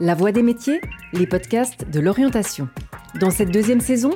[0.00, 0.80] La Voix des métiers,
[1.12, 2.68] les podcasts de l'orientation.
[3.20, 4.10] Dans cette deuxième saison,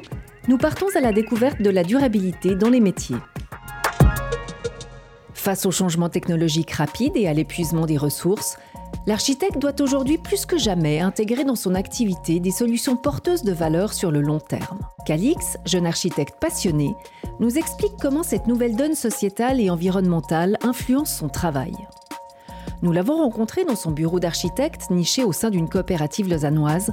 [0.48, 3.18] nous partons à la découverte de la durabilité dans les métiers.
[5.34, 8.58] Face aux changements technologiques rapides et à l'épuisement des ressources,
[9.06, 13.92] l'architecte doit aujourd'hui plus que jamais intégrer dans son activité des solutions porteuses de valeur
[13.92, 14.80] sur le long terme.
[15.06, 16.92] Calix, jeune architecte passionné,
[17.38, 21.76] nous explique comment cette nouvelle donne sociétale et environnementale influence son travail.
[22.80, 26.92] Nous l'avons rencontré dans son bureau d'architecte niché au sein d'une coopérative lausannoise,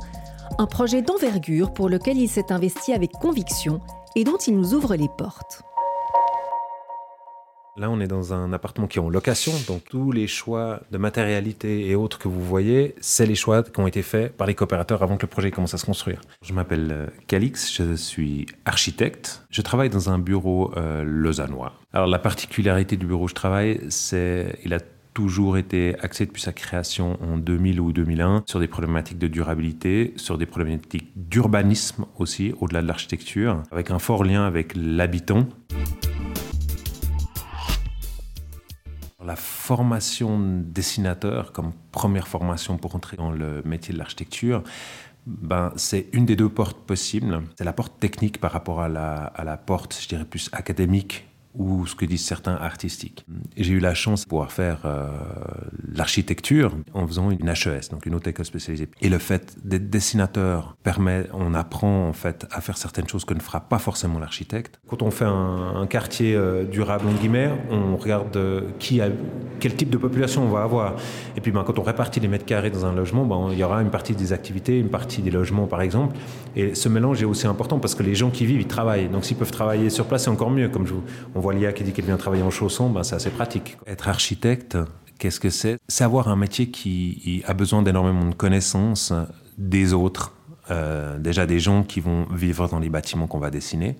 [0.57, 3.81] un projet d'envergure pour lequel il s'est investi avec conviction
[4.15, 5.61] et dont il nous ouvre les portes.
[7.77, 10.97] Là, on est dans un appartement qui est en location, donc tous les choix de
[10.97, 14.55] matérialité et autres que vous voyez, c'est les choix qui ont été faits par les
[14.55, 16.21] coopérateurs avant que le projet commence à se construire.
[16.41, 19.43] Je m'appelle euh, Calix, je suis architecte.
[19.49, 21.73] Je travaille dans un bureau euh, lausannois.
[21.91, 24.79] Alors la particularité du bureau où je travaille, c'est il a
[25.15, 30.13] toujours été axé depuis sa création en 2000 ou 2001 sur des problématiques de durabilité,
[30.17, 35.47] sur des problématiques d'urbanisme aussi, au-delà de l'architecture, avec un fort lien avec l'habitant.
[39.23, 44.63] La formation dessinateur comme première formation pour entrer dans le métier de l'architecture,
[45.25, 47.41] ben, c'est une des deux portes possibles.
[47.57, 51.25] C'est la porte technique par rapport à la, à la porte, je dirais, plus académique
[51.57, 53.25] ou ce que disent certains artistiques.
[53.57, 55.07] J'ai eu la chance de pouvoir faire euh,
[55.93, 58.89] l'architecture en faisant une HES, donc une haute école spécialisée.
[59.01, 63.33] Et le fait d'être dessinateur permet, on apprend en fait à faire certaines choses que
[63.33, 64.79] ne fera pas forcément l'architecte.
[64.87, 69.09] Quand on fait un, quartier euh, durable en guillemets, on regarde euh, qui a,
[69.59, 70.95] quel type de population on va avoir.
[71.37, 73.63] Et puis ben, quand on répartit les mètres carrés dans un logement, ben, il y
[73.63, 76.15] aura une partie des activités, une partie des logements par exemple.
[76.55, 79.09] Et ce mélange est aussi important parce que les gens qui vivent, ils travaillent.
[79.09, 80.69] Donc s'ils peuvent travailler sur place, c'est encore mieux.
[81.53, 83.77] Qui dit qu'elle vient travailler en chaussons, ben c'est assez pratique.
[83.85, 84.77] Être architecte,
[85.19, 85.77] qu'est-ce que c'est?
[85.87, 89.13] C'est avoir un métier qui a besoin d'énormément de connaissances
[89.57, 90.33] des autres,
[90.71, 93.95] euh, déjà des gens qui vont vivre dans les bâtiments qu'on va dessiner,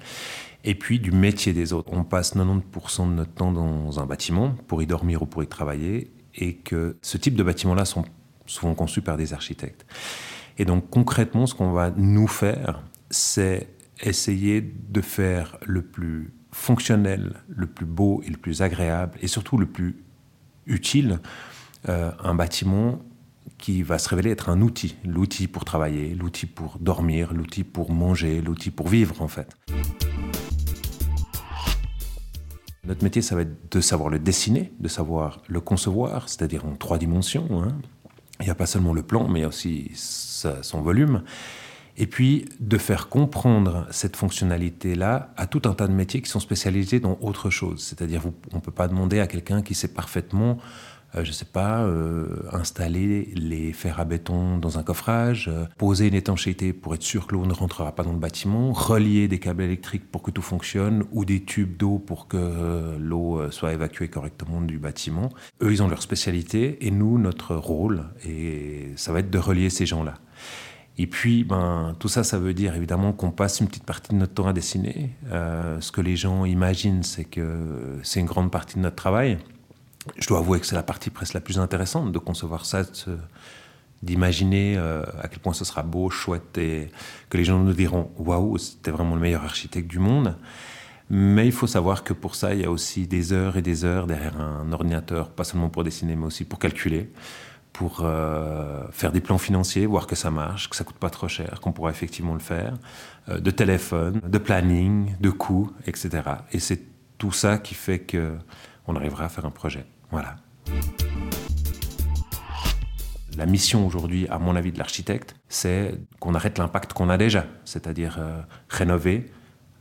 [0.64, 1.90] et puis du métier des autres.
[1.94, 5.48] On passe 90% de notre temps dans un bâtiment pour y dormir ou pour y
[5.48, 8.06] travailler, et que ce type de bâtiments-là sont
[8.46, 9.86] souvent conçus par des architectes.
[10.58, 13.68] Et donc concrètement, ce qu'on va nous faire, c'est
[14.02, 19.58] essayer de faire le plus fonctionnel, le plus beau et le plus agréable, et surtout
[19.58, 19.98] le plus
[20.66, 21.20] utile,
[21.90, 23.02] euh, un bâtiment
[23.58, 27.92] qui va se révéler être un outil, l'outil pour travailler, l'outil pour dormir, l'outil pour
[27.92, 29.56] manger, l'outil pour vivre en fait.
[32.86, 36.76] Notre métier, ça va être de savoir le dessiner, de savoir le concevoir, c'est-à-dire en
[36.76, 37.62] trois dimensions.
[37.62, 37.78] Hein.
[38.40, 41.24] Il n'y a pas seulement le plan, mais aussi son volume
[41.98, 46.40] et puis de faire comprendre cette fonctionnalité-là à tout un tas de métiers qui sont
[46.40, 47.84] spécialisés dans autre chose.
[47.84, 50.58] C'est-à-dire, on ne peut pas demander à quelqu'un qui sait parfaitement,
[51.16, 55.66] euh, je ne sais pas, euh, installer les fers à béton dans un coffrage, euh,
[55.78, 59.28] poser une étanchéité pour être sûr que l'eau ne rentrera pas dans le bâtiment, relier
[59.28, 63.74] des câbles électriques pour que tout fonctionne, ou des tubes d'eau pour que l'eau soit
[63.74, 65.30] évacuée correctement du bâtiment.
[65.62, 69.70] Eux, ils ont leur spécialité, et nous, notre rôle, et ça va être de relier
[69.70, 70.16] ces gens-là.
[70.98, 74.18] Et puis, ben, tout ça, ça veut dire évidemment qu'on passe une petite partie de
[74.18, 75.12] notre temps à dessiner.
[75.30, 79.38] Euh, ce que les gens imaginent, c'est que c'est une grande partie de notre travail.
[80.18, 82.84] Je dois avouer que c'est la partie presque la plus intéressante de concevoir ça,
[84.04, 86.90] d'imaginer euh, à quel point ce sera beau, chouette, et
[87.30, 90.38] que les gens nous diront waouh, c'était vraiment le meilleur architecte du monde.
[91.10, 93.84] Mais il faut savoir que pour ça, il y a aussi des heures et des
[93.84, 97.12] heures derrière un ordinateur, pas seulement pour dessiner, mais aussi pour calculer
[97.76, 101.28] pour euh, faire des plans financiers, voir que ça marche, que ça coûte pas trop
[101.28, 102.74] cher, qu'on pourra effectivement le faire,
[103.28, 106.10] euh, de téléphone, de planning, de coûts, etc.
[106.54, 106.80] Et c'est
[107.18, 108.38] tout ça qui fait que
[108.88, 109.86] on arrivera à faire un projet.
[110.10, 110.38] Voilà.
[113.36, 117.46] La mission aujourd'hui, à mon avis, de l'architecte, c'est qu'on arrête l'impact qu'on a déjà,
[117.66, 119.30] c'est-à-dire euh, rénover,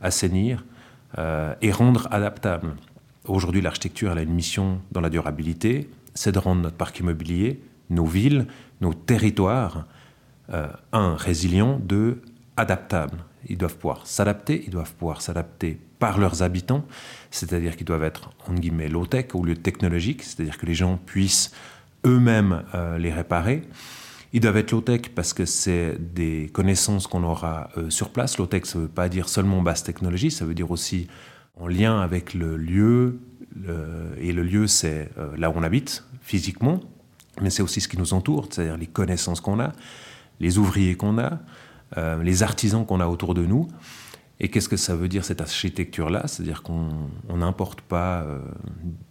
[0.01, 0.65] assainir
[1.61, 2.75] et rendre adaptable.
[3.23, 8.05] Aujourd'hui, l'architecture a une mission dans la durabilité, c'est de rendre notre parc immobilier nos
[8.05, 8.47] villes,
[8.81, 9.85] nos territoires,
[10.53, 12.21] euh, un, résilients, deux,
[12.57, 13.17] adaptables.
[13.47, 16.85] Ils doivent pouvoir s'adapter, ils doivent pouvoir s'adapter par leurs habitants,
[17.31, 20.97] c'est-à-dire qu'ils doivent être, en guillemets, low-tech au lieu de technologique, c'est-à-dire que les gens
[20.97, 21.51] puissent
[22.05, 23.63] eux-mêmes euh, les réparer.
[24.33, 28.37] Ils doivent être low-tech parce que c'est des connaissances qu'on aura euh, sur place.
[28.37, 31.07] Low-tech, ça ne veut pas dire seulement basse technologie, ça veut dire aussi
[31.55, 33.19] en lien avec le lieu.
[34.19, 36.81] et le lieu, c'est là où on habite, physiquement,
[37.41, 39.71] mais c'est aussi ce qui nous entoure, c'est-à-dire les connaissances qu'on a,
[40.39, 41.39] les ouvriers qu'on a,
[41.97, 43.67] euh, les artisans qu'on a autour de nous.
[44.41, 46.27] Et qu'est-ce que ça veut dire cette architecture-là?
[46.27, 46.89] C'est-à-dire qu'on
[47.33, 48.39] n'importe pas euh,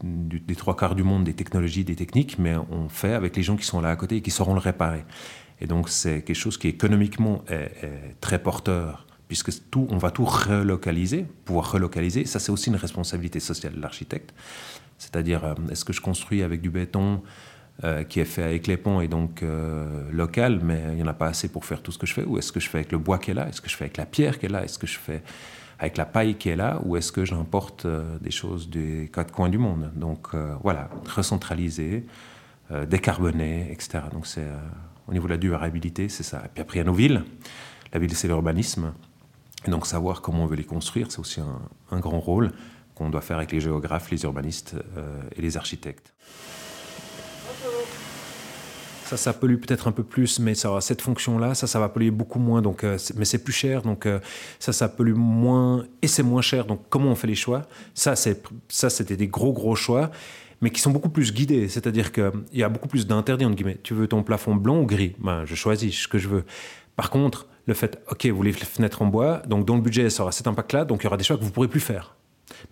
[0.03, 3.56] des trois quarts du monde des technologies, des techniques, mais on fait avec les gens
[3.56, 5.05] qui sont là à côté et qui sauront le réparer.
[5.62, 7.71] Et donc c'est quelque chose qui économiquement est,
[8.21, 12.26] très porteur, puisque tout, on va tout relocaliser, pouvoir relocaliser.
[12.26, 14.35] Ça c'est aussi une responsabilité sociale de l'architecte.
[14.99, 17.23] C'est-à-dire, euh, est-ce que je construis avec du béton
[17.82, 21.09] euh, qui est fait avec les ponts et donc euh, local, mais il n'y en
[21.09, 22.79] a pas assez pour faire tout ce que je fais Ou est-ce que je fais
[22.79, 23.49] avec le bois qui est là?
[23.49, 24.65] Est-ce que je fais avec la pierre qui est là?
[24.65, 25.23] Est-ce que je fais
[25.79, 26.81] avec la paille qui est là?
[26.85, 27.87] Ou est-ce que j'importe
[28.21, 29.91] des choses des quatre coins du monde?
[29.97, 32.06] Donc voilà, recentraliser,
[32.88, 34.05] décarboner, etc.
[34.12, 34.47] Donc c'est
[35.09, 36.43] au niveau de la durabilité, c'est ça.
[36.44, 37.25] Et puis après, il y a nos villes.
[37.93, 38.93] La ville, c'est l'urbanisme.
[39.67, 42.53] Et donc savoir comment on veut les construire, c'est aussi un, grand rôle
[42.94, 46.12] qu'on doit faire avec les géographes, les urbanistes euh, et les architectes.
[49.05, 52.11] Ça, ça pollue peut-être un peu plus, mais ça, cette fonction-là, ça, ça va polluer
[52.11, 52.62] beaucoup moins.
[52.62, 54.19] Donc, euh, mais c'est plus cher, donc euh,
[54.59, 56.65] ça, ça pollue moins et c'est moins cher.
[56.65, 57.62] Donc, comment on fait les choix?
[57.93, 60.11] Ça, c'est ça, c'était des gros gros choix,
[60.61, 61.69] mais qui sont beaucoup plus guidés.
[61.69, 63.79] C'est-à-dire qu'il y a beaucoup plus d'interdits entre guillemets.
[63.83, 65.15] Tu veux ton plafond blanc ou gris?
[65.19, 66.45] Ben, je choisis ce que je veux.
[66.97, 70.23] Par contre, le fait, ok, vous voulez fenêtres en bois, donc dans le budget, ça
[70.23, 72.15] aura cet impact-là, donc il y aura des choix que vous pourrez plus faire.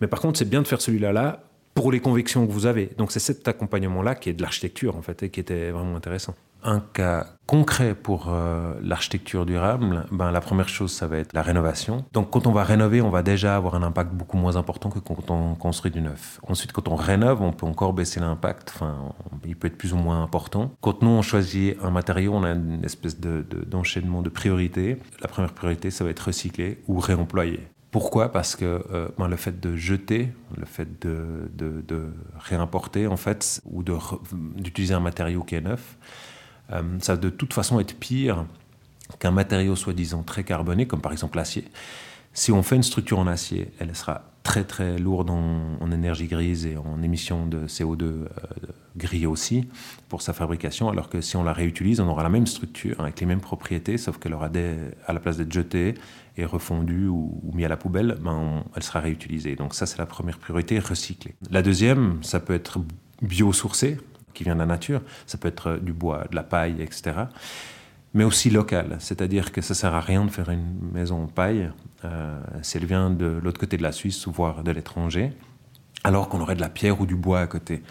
[0.01, 2.91] Mais par contre, c'est bien de faire celui-là là pour les convictions que vous avez.
[2.97, 6.35] Donc c'est cet accompagnement-là qui est de l'architecture en fait et qui était vraiment intéressant.
[6.65, 11.41] Un cas concret pour euh, l'architecture durable, ben, la première chose, ça va être la
[11.41, 12.05] rénovation.
[12.13, 14.99] Donc quand on va rénover, on va déjà avoir un impact beaucoup moins important que
[14.99, 16.39] quand on construit du neuf.
[16.47, 19.13] Ensuite, quand on rénove, on peut encore baisser l'impact, enfin,
[19.45, 20.71] il peut être plus ou moins important.
[20.79, 24.97] Quand nous, on choisit un matériau, on a une espèce d'enchaînement de, de priorités.
[25.21, 27.59] La première priorité, ça va être recycler ou réemployer.
[27.93, 28.31] Pourquoi?
[28.31, 32.07] Parce que euh, ben, le fait de jeter, le fait de,
[32.39, 33.83] réimporter, en fait, ou
[34.55, 35.95] d'utiliser un matériau qui est neuf,
[36.71, 38.45] euh, ça va de toute façon être pire
[39.19, 41.65] qu'un matériau soi-disant très carboné, comme par exemple l'acier.
[42.33, 46.65] Si on fait une structure en acier, elle sera très très lourde en, énergie grise
[46.65, 48.27] et en émissions de CO2 euh,
[48.97, 49.67] gris aussi
[50.09, 53.19] pour sa fabrication, alors que si on la réutilise, on aura la même structure avec
[53.19, 54.49] les mêmes propriétés, sauf qu'elle aura
[55.07, 55.93] à la place d'être jetée
[56.37, 59.55] et refondue ou, mis à la poubelle, ben elle sera réutilisée.
[59.55, 61.35] Donc ça c'est la première priorité, recycler.
[61.51, 62.79] La deuxième, ça peut être
[63.21, 63.97] biosourcé,
[64.33, 67.25] qui vient de la nature, ça peut être du bois, de la paille, etc
[68.13, 68.97] mais aussi local.
[68.99, 71.71] C'est-à-dire que ça sert à rien de faire une maison en paille
[72.05, 75.31] euh, si elle vient de l'autre côté de la Suisse, voire de l'étranger,
[76.03, 77.81] alors qu'on aurait de la pierre ou du bois à côté.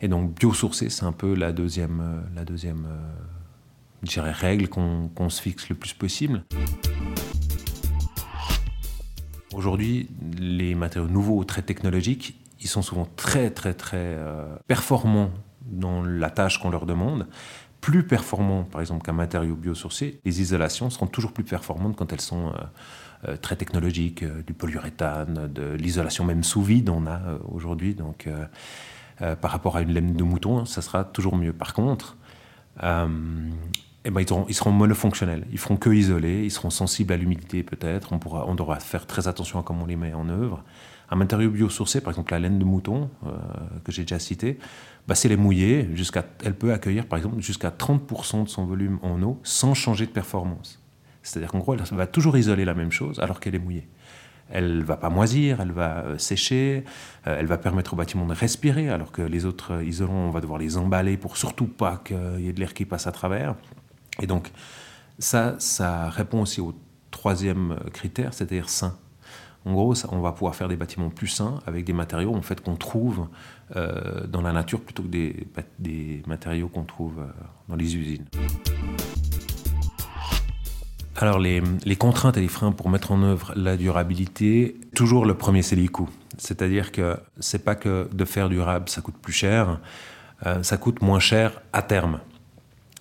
[0.00, 5.42] Et donc biosourcé, c'est un peu la deuxième, euh, la deuxième euh, règle qu'on se
[5.42, 6.44] fixe le plus possible.
[9.54, 10.08] Aujourd'hui,
[10.38, 14.16] les matériaux nouveaux, très technologiques, ils sont souvent très très très
[14.66, 15.30] performants
[15.66, 17.26] dans la tâche qu'on leur demande,
[17.84, 22.20] plus performants, par exemple, qu'un matériau biosourcé, les isolations seront toujours plus performantes quand elles
[22.22, 22.52] sont euh,
[23.28, 27.94] euh, très technologiques, euh, du polyuréthane, de l'isolation même sous vide, on a aujourd'hui.
[27.94, 28.26] Donc,
[29.18, 31.52] par rapport à une laine de mouton, ça sera toujours mieux.
[31.52, 32.16] Par contre,
[34.04, 35.46] eh ben, ils, seront monofonctionnels.
[35.50, 38.12] Ils feront que isoler, ils seront sensibles à l'humidité peut-être.
[38.12, 40.62] On, on devra faire très attention à comment on les met en œuvre.
[41.10, 43.10] Un matériau biosourcé, par exemple la laine de mouton,
[43.84, 44.58] que j'ai déjà cité,
[45.06, 45.88] bah, si elle est mouillée,
[46.44, 50.10] elle peut accueillir par exemple jusqu'à 30% de son volume en eau sans changer de
[50.10, 50.80] performance.
[51.22, 53.88] C'est-à-dire qu'en gros, elle va toujours isoler la même chose alors qu'elle est mouillée.
[54.50, 56.84] Elle va pas moisir, elle va euh, sécher,
[57.26, 60.30] euh, elle va permettre au bâtiment de respirer, alors que les autres euh, isolants, on
[60.30, 63.12] va devoir les emballer pour surtout pas qu'il y ait de l'air qui passe à
[63.12, 63.54] travers.
[64.20, 64.50] Et donc,
[65.18, 66.74] ça, ça répond aussi au
[67.10, 68.96] troisième critère, c'est-à-dire sain.
[69.66, 72.60] En gros, on va pouvoir faire des bâtiments plus sains avec des matériaux en fait,
[72.60, 73.28] qu'on trouve
[73.76, 75.46] euh, dans la nature plutôt que des,
[75.78, 77.26] des matériaux qu'on trouve euh,
[77.68, 78.26] dans les usines.
[81.16, 85.34] Alors les, les, contraintes et les freins pour mettre en œuvre la durabilité, toujours le
[85.34, 86.10] premier c'est les coûts.
[86.36, 89.80] C'est-à-dire que c'est pas que de faire durable ça coûte plus cher,
[90.44, 92.20] euh, ça coûte moins cher à terme.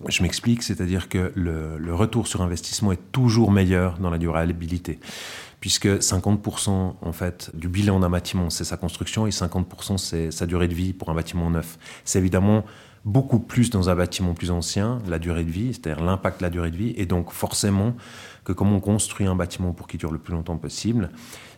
[0.08, 5.00] Je m'explique, c'est-à-dire que le, retour sur investissement est toujours meilleur dans la durabilité
[5.60, 10.46] puisque 50% en fait du bilan d'un bâtiment c'est sa construction et 50% c'est sa
[10.46, 11.78] durée de vie pour un bâtiment neuf.
[12.04, 12.66] C'est évidemment
[13.06, 16.50] beaucoup plus dans un bâtiment plus ancien, la durée de vie, c'est-à-dire l'impact de la
[16.50, 17.96] durée de vie, et donc forcément
[18.44, 21.10] que comme on construit un bâtiment pour qu'il dure le plus longtemps possible,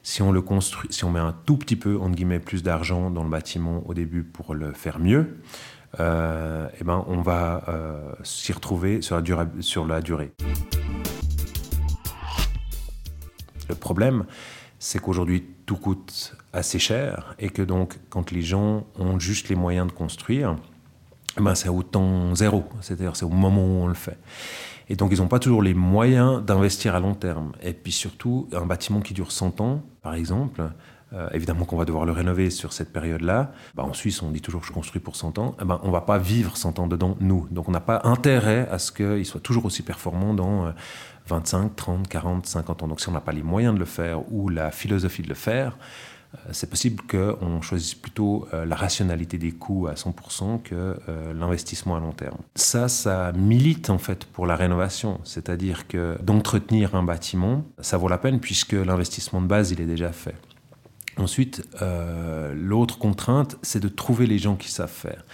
[0.03, 3.09] si on le construit, si on met un tout petit peu entre guillemets plus d'argent
[3.09, 5.37] dans le bâtiment au début pour le faire mieux,
[5.99, 10.31] euh, eh ben on va euh, s'y retrouver sur la, sur la durée.
[13.69, 14.25] Le problème,
[14.79, 19.55] c'est qu'aujourd'hui, tout coûte assez cher et que donc, quand les gens ont juste les
[19.55, 20.55] moyens de construire,
[21.37, 21.69] ben c'est
[22.33, 24.17] zéro, c'est-à-dire c'est au moment où on le fait.
[24.87, 27.53] Et donc, ils n'ont pas toujours les moyens d'investir à long terme.
[27.63, 30.61] Et puis surtout, un bâtiment qui dure 100 ans, par exemple,
[31.13, 33.51] euh, évidemment qu'on va devoir le rénover sur cette période-là.
[33.75, 35.55] Bah, en Suisse, on dit toujours que je construis pour 100 ans.
[35.61, 37.47] Eh ben, on ne va pas vivre 100 ans dedans, nous.
[37.51, 40.73] Donc on n'a pas intérêt à ce qu'il soit toujours aussi performant dans
[41.27, 42.87] 25, 30, 40, 50 ans.
[42.87, 45.35] Donc si on n'a pas les moyens de le faire ou la philosophie de le
[45.35, 45.77] faire,
[46.33, 50.97] euh, c'est possible qu'on choisisse plutôt euh, la rationalité des coûts à 100% que
[51.33, 52.39] l'investissement à long terme.
[52.55, 58.07] Ça, ça milite en fait pour la rénovation, c'est-à-dire que d'entretenir un bâtiment, ça vaut
[58.07, 60.35] la peine puisque l'investissement de base, il est déjà fait.
[61.17, 65.25] Ensuite, euh, l'autre contrainte, c'est de trouver les gens qui savent faire.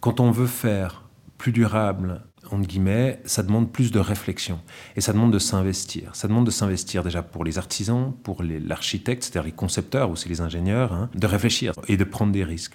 [0.00, 1.04] Quand on veut faire
[1.38, 4.60] plus durable, entre guillemets, ça demande plus de réflexion
[4.96, 6.14] et ça demande de s'investir.
[6.14, 10.40] Ça demande de s'investir déjà pour les artisans, pour l'architecte, c'est-à-dire les concepteurs, aussi les
[10.40, 12.74] ingénieurs, hein, de réfléchir et de prendre des risques.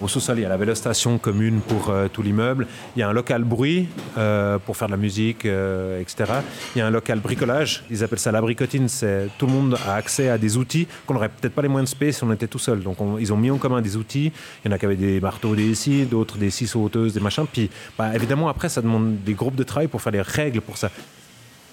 [0.00, 2.66] Au sous-sol, il y a la vélostation commune pour euh, tout l'immeuble.
[2.96, 6.32] Il y a un local bruit euh, pour faire de la musique, euh, etc.
[6.74, 7.84] Il y a un local bricolage.
[7.90, 8.88] Ils appellent ça la bricotine.
[8.88, 11.94] C'est tout le monde a accès à des outils qu'on n'aurait peut-être pas les moyens
[11.94, 12.82] de se si on était tout seul.
[12.82, 14.32] Donc ils ont mis en commun des outils.
[14.64, 17.20] Il y en a qui avaient des marteaux, des scies, d'autres des scies sauteuses, des
[17.20, 17.44] machins.
[17.52, 20.78] Puis bah, évidemment après, ça demande des groupes de travail pour faire les règles pour
[20.78, 20.90] ça.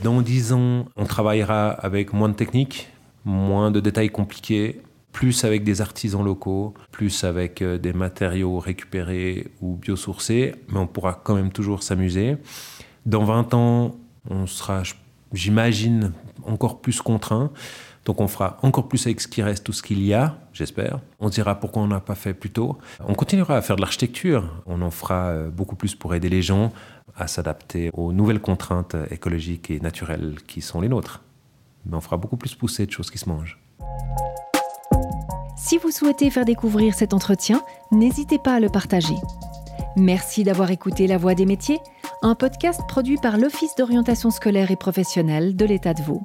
[0.03, 2.89] Dans 10 ans, on travaillera avec moins de techniques,
[3.23, 4.81] moins de détails compliqués,
[5.17, 10.85] plus avec des artisans locaux, plus avec euh, des matériaux récupérés ou biosourcés, mais on
[10.85, 12.37] pourra quand même toujours s'amuser.
[13.07, 13.95] Dans 20 ans,
[14.29, 14.83] on sera,
[15.33, 16.11] j'imagine,
[16.43, 17.49] encore plus contraint.
[18.05, 20.99] Donc on fera encore plus avec ce qui reste, tout ce qu'il y a, j'espère.
[21.19, 22.77] On dira pourquoi on n'a pas fait plus tôt.
[22.99, 24.47] On continuera à faire de l'architecture.
[24.67, 26.71] On en fera euh, beaucoup plus pour aider les gens
[27.15, 31.23] à s'adapter aux nouvelles contraintes écologiques et naturelles qui sont les nôtres.
[31.87, 33.57] Mais on fera beaucoup plus pousser de choses qui se mangent.
[35.57, 39.15] Si vous souhaitez faire découvrir cet entretien, n'hésitez pas à le partager.
[39.95, 41.79] Merci d'avoir écouté La Voix des métiers,
[42.21, 46.21] un podcast produit par l'Office d'orientation scolaire et professionnelle de l'État de Vaud.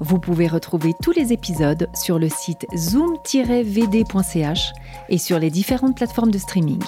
[0.00, 4.72] Vous pouvez retrouver tous les épisodes sur le site zoom-vd.ch
[5.10, 6.82] et sur les différentes plateformes de streaming.